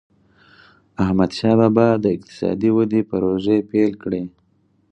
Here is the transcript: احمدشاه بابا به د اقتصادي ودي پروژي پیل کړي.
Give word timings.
احمدشاه 1.03 1.53
بابا 1.59 1.71
به 1.93 2.01
د 2.03 2.05
اقتصادي 2.15 2.69
ودي 2.75 3.01
پروژي 3.09 3.57
پیل 3.71 3.91
کړي. 4.03 4.23